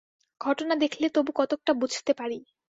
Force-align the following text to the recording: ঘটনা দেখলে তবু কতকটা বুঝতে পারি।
ঘটনা 0.41 0.73
দেখলে 0.75 1.05
তবু 1.09 1.31
কতকটা 1.35 1.71
বুঝতে 1.73 2.11
পারি। 2.13 2.39